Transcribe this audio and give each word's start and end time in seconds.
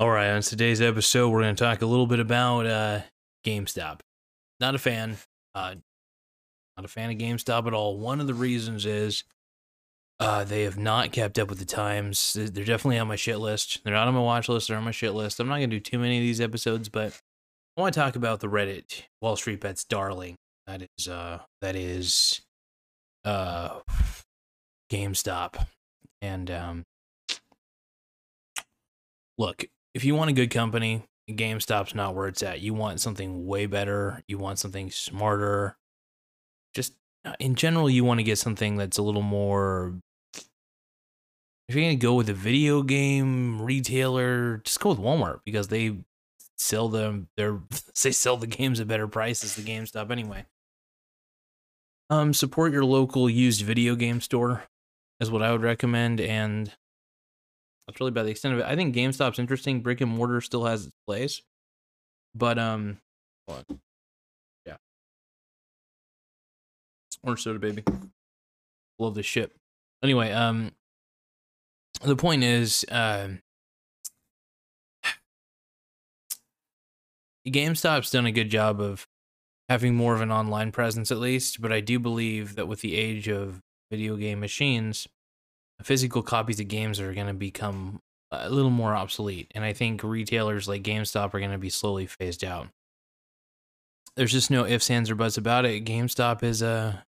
All 0.00 0.08
right, 0.08 0.30
on 0.30 0.40
today's 0.40 0.80
episode, 0.80 1.28
we're 1.28 1.42
going 1.42 1.54
to 1.54 1.62
talk 1.62 1.82
a 1.82 1.86
little 1.86 2.06
bit 2.06 2.20
about 2.20 2.64
uh, 2.64 3.00
GameStop. 3.44 4.00
Not 4.58 4.74
a 4.74 4.78
fan. 4.78 5.18
Uh, 5.54 5.74
not 6.74 6.86
a 6.86 6.88
fan 6.88 7.10
of 7.10 7.18
GameStop 7.18 7.66
at 7.66 7.74
all. 7.74 7.98
One 7.98 8.18
of 8.18 8.26
the 8.26 8.32
reasons 8.32 8.86
is 8.86 9.24
uh, 10.18 10.44
they 10.44 10.62
have 10.62 10.78
not 10.78 11.12
kept 11.12 11.38
up 11.38 11.50
with 11.50 11.58
the 11.58 11.66
times. 11.66 12.32
They're 12.32 12.64
definitely 12.64 12.96
on 12.96 13.08
my 13.08 13.16
shit 13.16 13.40
list. 13.40 13.84
They're 13.84 13.92
not 13.92 14.08
on 14.08 14.14
my 14.14 14.20
watch 14.20 14.48
list. 14.48 14.68
They're 14.68 14.78
on 14.78 14.84
my 14.84 14.90
shit 14.90 15.12
list. 15.12 15.38
I'm 15.38 15.48
not 15.48 15.58
going 15.58 15.68
to 15.68 15.76
do 15.76 15.80
too 15.80 15.98
many 15.98 16.16
of 16.16 16.22
these 16.22 16.40
episodes, 16.40 16.88
but 16.88 17.20
I 17.76 17.82
want 17.82 17.92
to 17.92 18.00
talk 18.00 18.16
about 18.16 18.40
the 18.40 18.48
Reddit 18.48 19.02
Wall 19.20 19.36
Street 19.36 19.60
Bets 19.60 19.84
darling. 19.84 20.36
That 20.66 20.88
is 20.96 21.08
uh, 21.08 21.40
that 21.60 21.76
is 21.76 22.40
uh, 23.26 23.80
GameStop. 24.90 25.66
And 26.22 26.50
um, 26.50 26.84
look, 29.36 29.66
if 29.94 30.04
you 30.04 30.14
want 30.14 30.30
a 30.30 30.34
good 30.34 30.50
company, 30.50 31.04
GameStop's 31.28 31.94
not 31.94 32.14
where 32.14 32.28
it's 32.28 32.42
at. 32.42 32.60
You 32.60 32.74
want 32.74 33.00
something 33.00 33.46
way 33.46 33.66
better. 33.66 34.22
You 34.26 34.38
want 34.38 34.58
something 34.58 34.90
smarter. 34.90 35.76
Just 36.74 36.94
uh, 37.24 37.34
in 37.38 37.54
general, 37.54 37.90
you 37.90 38.04
want 38.04 38.18
to 38.18 38.24
get 38.24 38.38
something 38.38 38.76
that's 38.76 38.98
a 38.98 39.02
little 39.02 39.22
more. 39.22 39.94
If 41.68 41.74
you're 41.76 41.84
gonna 41.84 41.96
go 41.96 42.14
with 42.14 42.28
a 42.28 42.34
video 42.34 42.82
game 42.82 43.62
retailer, 43.62 44.58
just 44.64 44.80
go 44.80 44.90
with 44.90 44.98
Walmart 44.98 45.40
because 45.44 45.68
they 45.68 45.98
sell 46.56 46.88
them. 46.88 47.28
They're 47.36 47.60
they 48.02 48.12
sell 48.12 48.36
the 48.36 48.46
games 48.46 48.80
at 48.80 48.88
better 48.88 49.08
prices. 49.08 49.54
The 49.54 49.62
GameStop 49.62 50.10
anyway. 50.10 50.46
Um, 52.08 52.34
support 52.34 52.72
your 52.72 52.84
local 52.84 53.30
used 53.30 53.62
video 53.62 53.94
game 53.94 54.20
store 54.20 54.64
is 55.20 55.30
what 55.30 55.42
I 55.42 55.52
would 55.52 55.62
recommend, 55.62 56.20
and 56.20 56.72
that's 57.90 58.00
really 58.00 58.10
about 58.10 58.24
the 58.24 58.30
extent 58.30 58.54
of 58.54 58.60
it. 58.60 58.66
I 58.66 58.76
think 58.76 58.94
GameStop's 58.94 59.40
interesting. 59.40 59.80
Brick 59.80 60.00
and 60.00 60.12
mortar 60.12 60.40
still 60.40 60.64
has 60.64 60.86
its 60.86 60.94
place, 61.08 61.42
but 62.36 62.56
um, 62.56 62.98
yeah, 64.64 64.76
orange 67.24 67.42
soda, 67.42 67.58
baby. 67.58 67.82
Love 69.00 69.16
this 69.16 69.26
shit. 69.26 69.50
Anyway, 70.04 70.30
um, 70.30 70.70
the 72.04 72.14
point 72.14 72.44
is, 72.44 72.84
uh, 72.92 73.30
GameStop's 77.48 78.12
done 78.12 78.26
a 78.26 78.32
good 78.32 78.50
job 78.50 78.80
of 78.80 79.08
having 79.68 79.96
more 79.96 80.14
of 80.14 80.20
an 80.20 80.30
online 80.30 80.70
presence, 80.70 81.10
at 81.10 81.18
least. 81.18 81.60
But 81.60 81.72
I 81.72 81.80
do 81.80 81.98
believe 81.98 82.54
that 82.54 82.68
with 82.68 82.82
the 82.82 82.94
age 82.94 83.28
of 83.28 83.60
video 83.90 84.14
game 84.14 84.38
machines, 84.38 85.08
physical 85.82 86.22
copies 86.22 86.60
of 86.60 86.68
games 86.68 87.00
are 87.00 87.14
going 87.14 87.26
to 87.26 87.34
become 87.34 88.00
a 88.30 88.48
little 88.48 88.70
more 88.70 88.94
obsolete. 88.94 89.50
And 89.54 89.64
I 89.64 89.72
think 89.72 90.02
retailers 90.02 90.68
like 90.68 90.82
GameStop 90.82 91.34
are 91.34 91.40
going 91.40 91.50
to 91.50 91.58
be 91.58 91.70
slowly 91.70 92.06
phased 92.06 92.44
out. 92.44 92.68
There's 94.16 94.32
just 94.32 94.50
no 94.50 94.66
ifs, 94.66 94.90
ands, 94.90 95.10
or 95.10 95.14
buts 95.14 95.36
about 95.36 95.64
it. 95.64 95.84
GameStop 95.84 96.42
is 96.42 96.62
a 96.62 97.04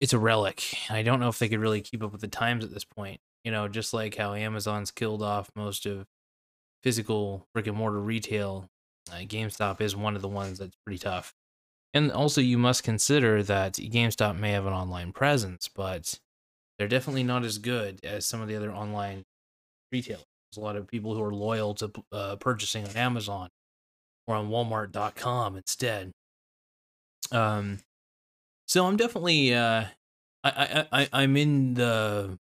it's 0.00 0.12
a 0.12 0.18
relic. 0.18 0.62
I 0.90 1.02
don't 1.02 1.20
know 1.20 1.28
if 1.28 1.38
they 1.38 1.48
could 1.48 1.60
really 1.60 1.80
keep 1.80 2.02
up 2.02 2.12
with 2.12 2.20
the 2.20 2.28
times 2.28 2.64
at 2.64 2.72
this 2.72 2.84
point. 2.84 3.20
You 3.44 3.52
know, 3.52 3.68
just 3.68 3.94
like 3.94 4.16
how 4.16 4.34
Amazon's 4.34 4.90
killed 4.90 5.22
off 5.22 5.50
most 5.54 5.86
of 5.86 6.06
physical 6.82 7.46
brick 7.54 7.66
and 7.66 7.76
mortar 7.76 8.00
retail, 8.00 8.68
uh, 9.10 9.18
GameStop 9.18 9.80
is 9.80 9.96
one 9.96 10.16
of 10.16 10.22
the 10.22 10.28
ones 10.28 10.58
that's 10.58 10.76
pretty 10.84 10.98
tough. 10.98 11.34
And 11.94 12.12
also, 12.12 12.40
you 12.40 12.58
must 12.58 12.82
consider 12.82 13.42
that 13.44 13.74
GameStop 13.74 14.38
may 14.38 14.50
have 14.52 14.66
an 14.66 14.72
online 14.72 15.12
presence, 15.12 15.68
but 15.68 16.20
they're 16.78 16.88
definitely 16.88 17.24
not 17.24 17.44
as 17.44 17.58
good 17.58 18.00
as 18.04 18.26
some 18.26 18.40
of 18.40 18.48
the 18.48 18.56
other 18.56 18.72
online 18.72 19.24
retailers. 19.90 20.24
There's 20.50 20.62
a 20.62 20.64
lot 20.64 20.76
of 20.76 20.86
people 20.86 21.14
who 21.14 21.22
are 21.22 21.34
loyal 21.34 21.74
to 21.74 21.90
uh, 22.12 22.36
purchasing 22.36 22.86
on 22.86 22.96
Amazon 22.96 23.48
or 24.26 24.36
on 24.36 24.48
Walmart.com 24.48 25.56
instead. 25.56 26.12
Um, 27.32 27.80
so 28.66 28.86
I'm 28.86 28.96
definitely 28.96 29.54
uh, 29.54 29.84
I, 30.44 30.50
I 30.50 30.86
I 30.92 31.08
I'm 31.12 31.36
in 31.36 31.74
the 31.74 32.38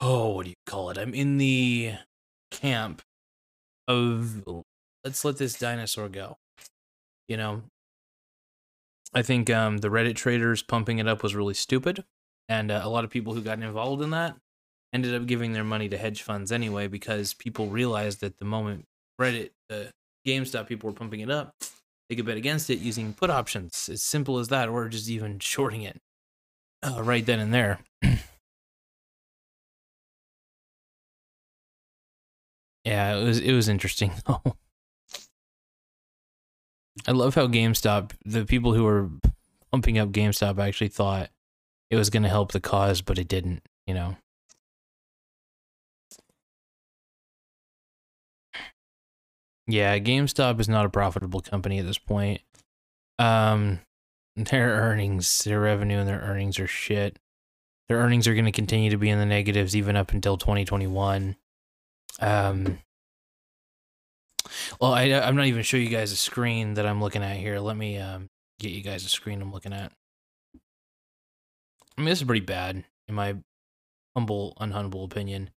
oh 0.00 0.30
what 0.30 0.44
do 0.44 0.50
you 0.50 0.56
call 0.66 0.90
it? 0.90 0.98
I'm 0.98 1.14
in 1.14 1.38
the 1.38 1.94
camp 2.50 3.02
of 3.86 4.42
let's 5.04 5.24
let 5.24 5.38
this 5.38 5.58
dinosaur 5.58 6.08
go. 6.08 6.36
You 7.28 7.36
know, 7.36 7.62
I 9.14 9.22
think 9.22 9.50
um, 9.50 9.78
the 9.78 9.88
Reddit 9.88 10.16
traders 10.16 10.62
pumping 10.62 10.98
it 10.98 11.06
up 11.06 11.22
was 11.22 11.34
really 11.34 11.54
stupid 11.54 12.04
and 12.50 12.70
uh, 12.70 12.80
a 12.82 12.88
lot 12.90 13.04
of 13.04 13.10
people 13.10 13.32
who 13.32 13.40
got 13.40 13.62
involved 13.62 14.02
in 14.02 14.10
that 14.10 14.36
ended 14.92 15.14
up 15.14 15.24
giving 15.26 15.52
their 15.52 15.64
money 15.64 15.88
to 15.88 15.96
hedge 15.96 16.22
funds 16.22 16.50
anyway 16.50 16.88
because 16.88 17.32
people 17.32 17.68
realized 17.68 18.20
that 18.20 18.38
the 18.38 18.44
moment 18.44 18.84
Reddit, 19.20 19.50
uh, 19.70 19.84
GameStop 20.26 20.66
people 20.66 20.90
were 20.90 20.96
pumping 20.96 21.20
it 21.20 21.30
up, 21.30 21.54
they 22.08 22.16
could 22.16 22.26
bet 22.26 22.36
against 22.36 22.68
it 22.68 22.80
using 22.80 23.14
put 23.14 23.30
options. 23.30 23.88
As 23.88 24.02
simple 24.02 24.38
as 24.38 24.48
that, 24.48 24.68
or 24.68 24.88
just 24.88 25.08
even 25.08 25.38
shorting 25.38 25.82
it 25.82 26.00
uh, 26.82 27.00
right 27.02 27.24
then 27.24 27.38
and 27.38 27.54
there. 27.54 27.78
yeah, 32.84 33.16
it 33.16 33.24
was 33.24 33.38
it 33.38 33.52
was 33.52 33.68
interesting 33.68 34.10
though. 34.26 34.42
I 37.06 37.12
love 37.12 37.36
how 37.36 37.46
GameStop, 37.46 38.10
the 38.24 38.44
people 38.44 38.74
who 38.74 38.82
were 38.82 39.08
pumping 39.70 39.98
up 39.98 40.10
GameStop 40.10 40.58
actually 40.58 40.88
thought 40.88 41.30
it 41.90 41.96
was 41.96 42.10
going 42.10 42.22
to 42.22 42.28
help 42.28 42.52
the 42.52 42.60
cause, 42.60 43.02
but 43.02 43.18
it 43.18 43.28
didn't, 43.28 43.62
you 43.86 43.94
know. 43.94 44.16
Yeah, 49.66 49.98
GameStop 49.98 50.58
is 50.60 50.68
not 50.68 50.86
a 50.86 50.90
profitable 50.90 51.40
company 51.40 51.78
at 51.78 51.86
this 51.86 51.98
point. 51.98 52.40
Um 53.18 53.80
their 54.36 54.70
earnings, 54.70 55.44
their 55.44 55.60
revenue 55.60 55.98
and 55.98 56.08
their 56.08 56.20
earnings 56.20 56.58
are 56.58 56.66
shit. 56.66 57.18
Their 57.88 57.98
earnings 57.98 58.26
are 58.26 58.34
going 58.34 58.46
to 58.46 58.52
continue 58.52 58.90
to 58.90 58.96
be 58.96 59.10
in 59.10 59.18
the 59.18 59.26
negatives 59.26 59.76
even 59.76 59.96
up 59.96 60.12
until 60.12 60.36
2021. 60.36 61.36
Um 62.20 62.78
Well, 64.80 64.92
I 64.94 65.04
I'm 65.12 65.36
not 65.36 65.46
even 65.46 65.62
show 65.62 65.76
you 65.76 65.88
guys 65.88 66.12
a 66.12 66.16
screen 66.16 66.74
that 66.74 66.86
I'm 66.86 67.00
looking 67.02 67.22
at 67.22 67.36
here. 67.36 67.58
Let 67.60 67.76
me 67.76 67.98
um 67.98 68.28
get 68.58 68.72
you 68.72 68.82
guys 68.82 69.04
a 69.04 69.08
screen 69.08 69.42
I'm 69.42 69.52
looking 69.52 69.72
at. 69.72 69.92
I 71.96 72.00
mean, 72.00 72.08
this 72.10 72.20
is 72.20 72.26
pretty 72.26 72.44
bad 72.44 72.84
in 73.08 73.14
my 73.14 73.36
humble, 74.14 74.56
unhumble 74.60 75.04
opinion. 75.04 75.50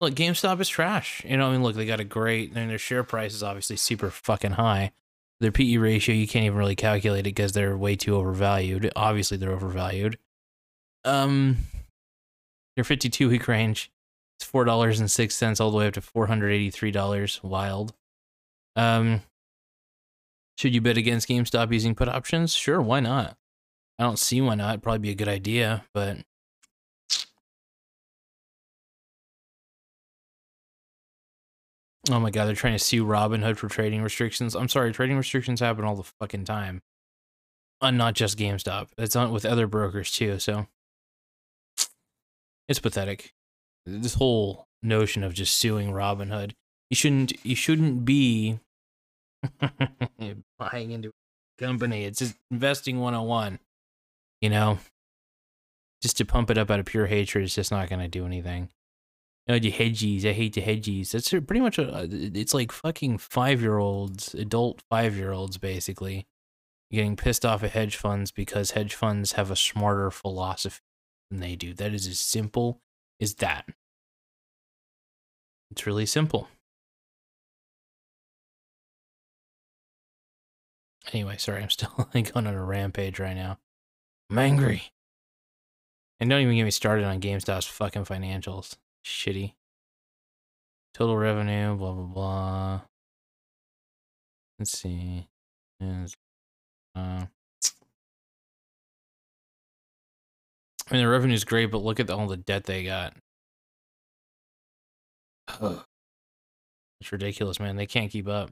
Look, 0.00 0.14
GameStop 0.14 0.60
is 0.60 0.68
trash. 0.68 1.22
You 1.24 1.36
know, 1.36 1.48
I 1.48 1.52
mean, 1.52 1.62
look, 1.62 1.76
they 1.76 1.84
got 1.84 2.00
a 2.00 2.04
great, 2.04 2.52
and 2.54 2.70
their 2.70 2.78
share 2.78 3.04
price 3.04 3.34
is 3.34 3.42
obviously 3.42 3.76
super 3.76 4.10
fucking 4.10 4.52
high. 4.52 4.92
Their 5.40 5.52
PE 5.52 5.76
ratio, 5.76 6.14
you 6.14 6.26
can't 6.26 6.44
even 6.46 6.58
really 6.58 6.76
calculate 6.76 7.20
it 7.20 7.34
because 7.34 7.52
they're 7.52 7.76
way 7.76 7.96
too 7.96 8.14
overvalued. 8.14 8.90
Obviously, 8.96 9.36
they're 9.36 9.52
overvalued. 9.52 10.18
Um, 11.04 11.58
their 12.76 12.84
52 12.84 13.28
week 13.28 13.48
range 13.48 13.90
is 14.40 14.46
four 14.46 14.64
dollars 14.64 15.00
and 15.00 15.10
six 15.10 15.34
cents 15.34 15.60
all 15.60 15.70
the 15.70 15.78
way 15.78 15.86
up 15.86 15.94
to 15.94 16.00
four 16.00 16.26
hundred 16.26 16.50
eighty 16.50 16.70
three 16.70 16.90
dollars. 16.90 17.40
Wild. 17.42 17.94
Um, 18.76 19.22
should 20.56 20.74
you 20.74 20.80
bet 20.80 20.98
against 20.98 21.28
GameStop 21.28 21.72
using 21.72 21.94
put 21.94 22.08
options? 22.08 22.54
Sure, 22.54 22.80
why 22.82 23.00
not? 23.00 23.36
I 24.00 24.04
don't 24.04 24.18
see 24.18 24.40
why 24.40 24.54
not. 24.54 24.70
It'd 24.70 24.82
probably 24.82 24.98
be 25.00 25.10
a 25.10 25.14
good 25.14 25.28
idea, 25.28 25.84
but 25.92 26.16
Oh 32.10 32.18
my 32.18 32.30
god, 32.30 32.46
they're 32.46 32.54
trying 32.54 32.72
to 32.72 32.78
sue 32.78 33.04
Robinhood 33.04 33.58
for 33.58 33.68
trading 33.68 34.02
restrictions. 34.02 34.56
I'm 34.56 34.70
sorry, 34.70 34.90
trading 34.90 35.18
restrictions 35.18 35.60
happen 35.60 35.84
all 35.84 35.96
the 35.96 36.10
fucking 36.18 36.46
time. 36.46 36.80
And 37.82 37.98
not 37.98 38.14
just 38.14 38.38
GameStop. 38.38 38.88
It's 38.96 39.14
on 39.14 39.32
with 39.32 39.44
other 39.44 39.66
brokers 39.66 40.10
too, 40.10 40.38
so 40.38 40.66
it's 42.68 42.80
pathetic. 42.80 43.34
This 43.84 44.14
whole 44.14 44.66
notion 44.82 45.22
of 45.22 45.34
just 45.34 45.58
suing 45.58 45.90
Robinhood. 45.92 46.52
You 46.88 46.96
shouldn't 46.96 47.44
you 47.44 47.54
shouldn't 47.54 48.06
be 48.06 48.60
buying 50.58 50.90
into 50.90 51.10
a 51.10 51.62
company. 51.62 52.06
It's 52.06 52.20
just 52.20 52.36
investing 52.50 52.98
101 52.98 53.58
you 54.40 54.50
know, 54.50 54.78
just 56.02 56.16
to 56.18 56.24
pump 56.24 56.50
it 56.50 56.58
up 56.58 56.70
out 56.70 56.80
of 56.80 56.86
pure 56.86 57.06
hatred 57.06 57.44
is 57.44 57.54
just 57.54 57.70
not 57.70 57.88
going 57.88 58.00
to 58.00 58.08
do 58.08 58.24
anything. 58.24 58.70
Oh, 59.48 59.58
the 59.58 59.72
hedgies. 59.72 60.24
I 60.24 60.32
hate 60.32 60.54
the 60.54 60.62
hedgies. 60.62 61.10
That's 61.10 61.30
pretty 61.30 61.60
much 61.60 61.78
a, 61.78 61.92
uh, 61.92 62.06
it's 62.10 62.54
like 62.54 62.72
fucking 62.72 63.18
five 63.18 63.60
year 63.60 63.78
olds, 63.78 64.34
adult 64.34 64.82
five 64.88 65.16
year 65.16 65.32
olds, 65.32 65.58
basically, 65.58 66.26
getting 66.90 67.16
pissed 67.16 67.44
off 67.44 67.64
at 67.64 67.72
hedge 67.72 67.96
funds 67.96 68.30
because 68.30 68.72
hedge 68.72 68.94
funds 68.94 69.32
have 69.32 69.50
a 69.50 69.56
smarter 69.56 70.10
philosophy 70.10 70.80
than 71.30 71.40
they 71.40 71.56
do. 71.56 71.74
That 71.74 71.92
is 71.94 72.06
as 72.06 72.20
simple 72.20 72.80
as 73.20 73.34
that. 73.36 73.66
It's 75.70 75.86
really 75.86 76.06
simple. 76.06 76.48
Anyway, 81.12 81.36
sorry, 81.38 81.62
I'm 81.62 81.70
still 81.70 82.08
like 82.14 82.30
on 82.36 82.46
a 82.46 82.64
rampage 82.64 83.18
right 83.18 83.34
now. 83.34 83.58
I'm 84.30 84.38
angry. 84.38 84.84
And 86.20 86.30
don't 86.30 86.40
even 86.42 86.54
get 86.54 86.64
me 86.64 86.70
started 86.70 87.04
on 87.04 87.20
GameStop's 87.20 87.66
fucking 87.66 88.04
financials. 88.04 88.76
Shitty. 89.04 89.54
Total 90.94 91.16
revenue, 91.16 91.74
blah 91.76 91.92
blah 91.92 92.04
blah. 92.04 92.80
Let's 94.58 94.78
see. 94.78 95.26
Uh, 95.80 96.06
I 96.94 97.26
mean, 100.92 101.02
the 101.02 101.08
revenue's 101.08 101.44
great, 101.44 101.70
but 101.70 101.82
look 101.82 102.00
at 102.00 102.10
all 102.10 102.26
the 102.26 102.36
debt 102.36 102.64
they 102.64 102.84
got. 102.84 103.14
It's 107.00 107.12
ridiculous, 107.12 107.58
man. 107.58 107.76
They 107.76 107.86
can't 107.86 108.10
keep 108.10 108.28
up. 108.28 108.50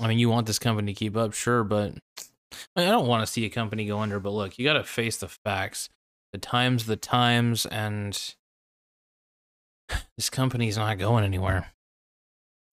I 0.00 0.08
mean, 0.08 0.18
you 0.18 0.28
want 0.28 0.46
this 0.46 0.58
company 0.58 0.92
to 0.92 0.98
keep 0.98 1.16
up, 1.16 1.34
sure, 1.34 1.62
but 1.62 1.94
I, 2.74 2.80
mean, 2.80 2.88
I 2.88 2.90
don't 2.90 3.06
want 3.06 3.24
to 3.24 3.30
see 3.30 3.44
a 3.44 3.50
company 3.50 3.86
go 3.86 3.98
under. 3.98 4.18
But 4.18 4.30
look, 4.30 4.58
you 4.58 4.64
got 4.64 4.74
to 4.74 4.84
face 4.84 5.18
the 5.18 5.28
facts. 5.28 5.88
The 6.32 6.38
times, 6.38 6.86
the 6.86 6.96
times, 6.96 7.66
and 7.66 8.12
this 10.16 10.30
company's 10.30 10.76
not 10.76 10.98
going 10.98 11.24
anywhere. 11.24 11.72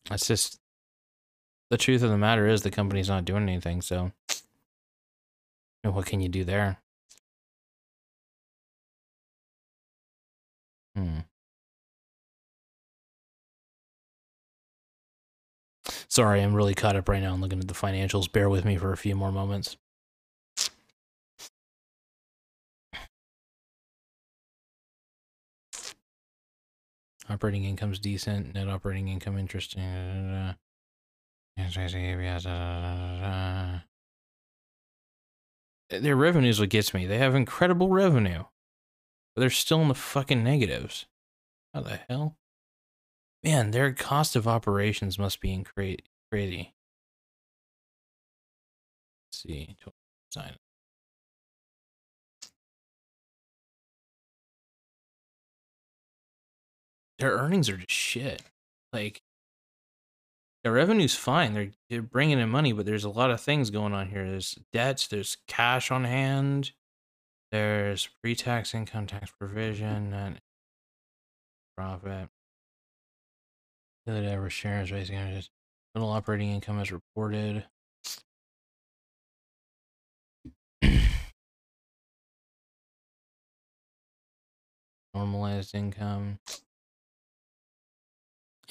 That's 0.10 0.28
just 0.28 0.60
the 1.70 1.78
truth 1.78 2.04
of 2.04 2.10
the 2.10 2.18
matter 2.18 2.48
is 2.48 2.62
the 2.62 2.72
company's 2.72 3.10
not 3.10 3.26
doing 3.26 3.44
anything. 3.44 3.82
So, 3.82 4.12
what 5.84 6.06
can 6.06 6.22
you 6.22 6.30
do 6.30 6.44
there? 6.44 6.78
Hmm. 10.96 11.20
Sorry, 16.18 16.42
I'm 16.42 16.56
really 16.56 16.74
caught 16.74 16.96
up 16.96 17.10
right 17.10 17.22
now. 17.22 17.32
I'm 17.32 17.42
looking 17.42 17.60
at 17.60 17.68
the 17.68 17.76
financials. 17.76 18.32
Bear 18.32 18.50
with 18.50 18.66
me 18.66 18.76
for 18.76 18.92
a 18.92 18.98
few 18.98 19.16
more 19.16 19.32
moments. 19.32 19.78
Operating 27.30 27.66
income's 27.66 28.00
decent. 28.00 28.56
Net 28.56 28.68
operating 28.68 29.10
income 29.10 29.38
interesting. 29.38 29.84
Uh, 29.84 30.54
their 35.92 36.16
revenue 36.16 36.50
is 36.50 36.60
what 36.60 36.70
gets 36.70 36.96
me. 36.96 37.06
They 37.06 37.20
have 37.20 37.36
incredible 37.36 37.90
revenue, 37.90 38.46
but 39.36 39.42
they're 39.42 39.52
still 39.52 39.84
in 39.84 39.88
the 39.88 39.94
fucking 39.94 40.44
negatives. 40.44 41.06
How 41.76 41.82
the 41.82 42.00
hell? 42.10 42.38
Man, 43.48 43.72
their 43.72 43.94
cost 43.94 44.36
of 44.36 44.46
operations 44.46 45.18
must 45.18 45.40
be 45.40 45.64
crazy. 45.74 46.74
Let's 49.30 49.42
see. 49.42 49.78
Design. 50.30 50.56
Their 57.20 57.32
earnings 57.32 57.70
are 57.70 57.78
just 57.78 57.90
shit. 57.90 58.42
Like 58.92 59.22
their 60.66 60.74
revenue's 60.74 61.16
fine. 61.16 61.54
They're 61.54 61.72
they're 61.90 62.02
bringing 62.02 62.40
in 62.40 62.50
money, 62.50 62.74
but 62.74 62.86
there's 62.86 63.06
a 63.06 63.10
lot 63.10 63.32
of 63.32 63.40
things 63.40 63.70
going 63.70 63.94
on 63.94 64.10
here. 64.10 64.30
There's 64.30 64.60
debts. 64.74 65.08
There's 65.08 65.38
cash 65.48 65.90
on 65.90 66.04
hand. 66.04 66.74
There's 67.54 68.10
pre-tax 68.22 68.74
income 68.76 69.08
tax 69.08 69.32
provision 69.40 70.14
and 70.14 70.42
profit. 71.78 72.28
Dividend 74.08 74.34
ever 74.34 74.50
shares 74.50 74.90
basically 74.90 75.44
total 75.94 76.10
operating 76.10 76.50
income 76.52 76.80
as 76.80 76.94
reported. 76.94 77.66
Normalized 85.14 85.76
income. 85.76 86.40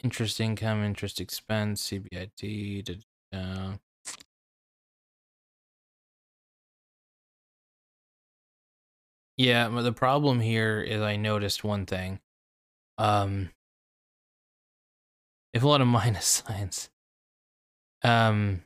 Interest 0.02 0.40
income, 0.40 0.82
interest 0.82 1.20
expense, 1.20 1.90
EBIT. 1.90 3.02
Yeah, 9.36 9.68
but 9.68 9.82
the 9.82 9.92
problem 9.92 10.40
here 10.40 10.80
is 10.80 11.02
I 11.02 11.16
noticed 11.16 11.62
one 11.62 11.84
thing. 11.84 12.20
Um, 12.96 13.50
if 15.56 15.62
a 15.62 15.68
lot 15.68 15.80
of 15.80 15.86
minus 15.86 16.26
signs. 16.46 16.90
Um, 18.04 18.62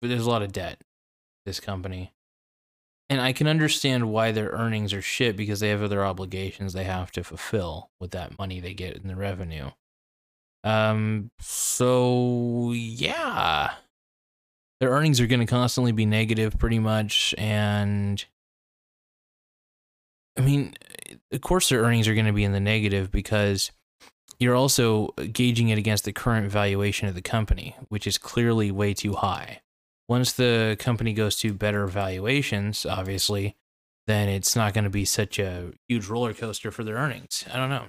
but 0.00 0.08
there's 0.08 0.26
a 0.26 0.30
lot 0.30 0.42
of 0.42 0.52
debt. 0.52 0.80
This 1.46 1.60
company, 1.60 2.12
and 3.08 3.22
I 3.22 3.32
can 3.32 3.46
understand 3.46 4.10
why 4.10 4.32
their 4.32 4.50
earnings 4.50 4.92
are 4.92 5.00
shit 5.00 5.34
because 5.34 5.60
they 5.60 5.70
have 5.70 5.82
other 5.82 6.04
obligations 6.04 6.74
they 6.74 6.84
have 6.84 7.10
to 7.12 7.24
fulfill 7.24 7.88
with 7.98 8.10
that 8.10 8.38
money 8.38 8.60
they 8.60 8.74
get 8.74 8.98
in 8.98 9.08
the 9.08 9.16
revenue. 9.16 9.70
Um, 10.62 11.30
so 11.40 12.72
yeah, 12.74 13.76
their 14.80 14.90
earnings 14.90 15.22
are 15.22 15.26
going 15.26 15.40
to 15.40 15.46
constantly 15.46 15.92
be 15.92 16.04
negative, 16.04 16.58
pretty 16.58 16.80
much, 16.80 17.34
and 17.38 18.22
I 20.36 20.42
mean, 20.42 20.74
of 21.32 21.40
course, 21.40 21.70
their 21.70 21.80
earnings 21.80 22.08
are 22.08 22.14
going 22.14 22.26
to 22.26 22.32
be 22.32 22.44
in 22.44 22.52
the 22.52 22.60
negative 22.60 23.10
because 23.10 23.70
you're 24.38 24.54
also 24.54 25.08
gauging 25.32 25.68
it 25.68 25.78
against 25.78 26.04
the 26.04 26.12
current 26.12 26.50
valuation 26.50 27.08
of 27.08 27.14
the 27.14 27.22
company, 27.22 27.74
which 27.88 28.06
is 28.06 28.18
clearly 28.18 28.70
way 28.70 28.94
too 28.94 29.14
high. 29.14 29.60
Once 30.08 30.32
the 30.32 30.76
company 30.78 31.12
goes 31.12 31.36
to 31.36 31.52
better 31.52 31.86
valuations, 31.86 32.86
obviously, 32.86 33.56
then 34.06 34.28
it's 34.28 34.56
not 34.56 34.72
going 34.72 34.84
to 34.84 34.90
be 34.90 35.04
such 35.04 35.38
a 35.38 35.72
huge 35.88 36.06
roller 36.06 36.32
coaster 36.32 36.70
for 36.70 36.84
their 36.84 36.96
earnings. 36.96 37.44
I 37.52 37.56
don't 37.56 37.68
know. 37.68 37.86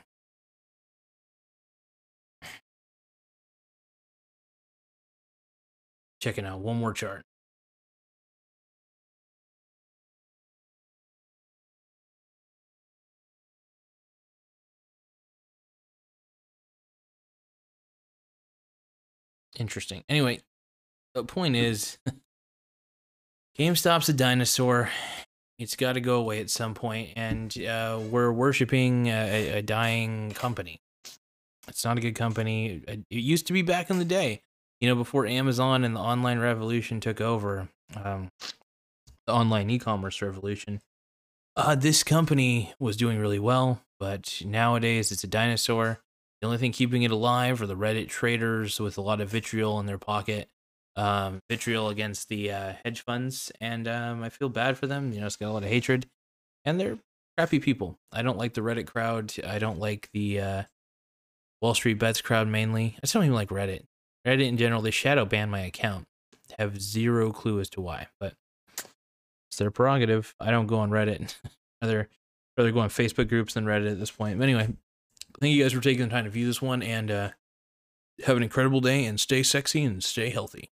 Checking 6.22 6.46
out 6.46 6.60
one 6.60 6.78
more 6.78 6.92
chart. 6.94 7.24
Interesting. 19.60 20.04
Anyway, 20.10 20.40
the 21.14 21.24
point 21.24 21.56
is 21.56 21.98
GameStop's 23.58 24.10
a 24.10 24.14
dinosaur. 24.14 24.90
It's 25.58 25.76
got 25.76 25.94
to 25.94 26.02
go 26.02 26.16
away 26.16 26.40
at 26.40 26.50
some 26.50 26.74
point, 26.74 27.10
and 27.18 27.56
uh, 27.66 28.00
we're 28.10 28.32
worshiping 28.32 29.08
a, 29.08 29.58
a, 29.58 29.62
dying 29.62 30.32
company. 30.32 30.80
It's 31.68 31.84
not 31.84 31.98
a 31.98 32.01
good 32.01 32.16
company. 32.16 32.82
It 32.88 33.04
used 33.10 33.48
to 33.48 33.54
be 33.54 33.62
back 33.62 33.89
in 33.89 34.00
the 34.00 34.06
day, 34.06 34.42
you 34.80 34.88
know, 34.88 34.96
before 34.96 35.25
Amazon 35.25 35.84
and 35.84 35.96
the 35.96 36.00
online 36.00 36.39
revolution 36.39 37.01
took 37.01 37.20
over, 37.20 37.68
um, 38.01 38.32
the 39.28 39.34
online 39.34 39.70
e-commerce 39.70 40.22
revolution. 40.22 40.80
Uh, 41.58 41.75
this 41.75 42.04
company 42.04 42.74
was 42.80 42.96
doing 42.96 43.20
really 43.20 43.39
well, 43.39 43.82
but 44.00 44.42
nowadays 44.46 45.12
it's 45.12 45.25
a 45.25 45.28
dinosaur. 45.28 46.00
The 46.41 46.48
only 46.48 46.58
thing 46.58 46.72
keeping 46.72 47.03
it 47.03 47.12
alive 47.12 47.62
are 47.62 47.67
the 47.67 47.75
Reddit 47.75 48.08
traders 48.08 48.79
with 48.79 48.98
a 48.98 49.01
lot 49.01 49.19
of 49.19 49.29
vitriol 49.29 49.79
in 49.79 49.86
their 49.86 49.98
pocket. 49.98 50.50
Um, 50.96 51.39
vitriol 51.50 51.89
against 51.89 52.29
the 52.29 52.51
uh, 52.51 52.74
hedge 52.84 53.01
funds, 53.01 53.51
and 53.62 53.88
um, 53.88 54.24
I 54.24 54.29
feel 54.29 54.50
bad 54.50 54.77
for 54.77 54.88
them. 54.88 55.13
You 55.13 55.22
know, 55.22 55.27
it's 55.27 55.36
got 55.36 55.50
a 55.50 55.53
lot 55.53 55.63
of 55.63 55.69
hatred, 55.69 56.08
and 56.65 56.79
they're 56.79 56.98
crappy 57.38 57.60
people. 57.60 57.98
I 58.12 58.22
don't 58.22 58.38
like 58.38 58.53
the 58.53 58.62
Reddit 58.62 58.88
crowd. 58.88 59.34
I 59.46 59.60
don't 59.60 59.79
like 59.79 60.10
the 60.13 60.41
uh, 60.41 60.63
Wall 61.62 61.74
Street 61.74 62.00
Bets 62.00 62.22
crowd 62.22 62.48
mainly. 62.48 62.96
I 62.98 63.01
just 63.01 63.13
don't 63.13 63.24
even 63.24 63.36
like 63.36 63.50
Reddit. 63.50 63.84
Reddit 64.27 64.48
in 64.48 64.58
general, 64.58 64.81
they 64.81 64.91
shadow 64.91 65.25
ban 65.25 65.50
my 65.50 65.62
account. 65.62 66.05
Have 66.58 66.81
zero 66.81 67.31
clue 67.31 67.60
as 67.60 67.69
to 67.72 67.81
why, 67.81 68.08
but 68.19 68.34
it's 69.50 69.58
their 69.58 69.72
prerogative. 69.72 70.36
I 70.39 70.51
don't 70.51 70.67
go 70.67 70.79
on 70.79 70.89
Reddit. 70.89 71.36
rather, 71.81 72.10
rather 72.58 72.72
go 72.72 72.79
on 72.79 72.89
Facebook 72.89 73.29
groups 73.29 73.53
than 73.53 73.65
Reddit 73.65 73.91
at 73.91 74.00
this 74.00 74.12
point. 74.12 74.38
But 74.38 74.46
anyway, 74.46 74.69
Thank 75.39 75.55
you 75.55 75.63
guys 75.63 75.74
for 75.74 75.81
taking 75.81 76.03
the 76.03 76.10
time 76.10 76.25
to 76.25 76.29
view 76.29 76.46
this 76.46 76.62
one 76.62 76.84
and 76.84 77.10
uh, 77.10 77.29
have 78.25 78.36
an 78.36 78.43
incredible 78.43 78.81
day 78.81 79.05
and 79.05 79.19
stay 79.19 79.41
sexy 79.41 79.84
and 79.84 80.03
stay 80.03 80.29
healthy. 80.29 80.72